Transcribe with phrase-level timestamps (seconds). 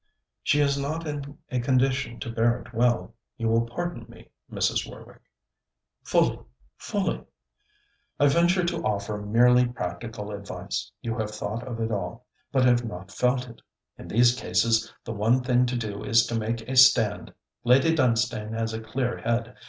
[0.41, 3.13] 'She is not in a condition to bear it well.
[3.37, 4.89] You will pardon me, Mrs.
[4.89, 5.21] Warwick...'
[6.01, 6.39] 'Fully!
[6.75, 7.21] Fully!'
[8.19, 10.91] 'I venture to offer merely practical advice.
[11.01, 13.61] You have thought of it all, but have not felt it.
[13.95, 17.31] In these cases, the one thing to do is to make a stand.
[17.63, 19.55] Lady Dunstane has a clear head.